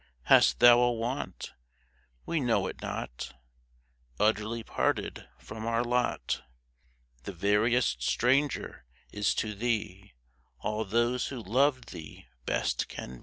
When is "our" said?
5.67-5.83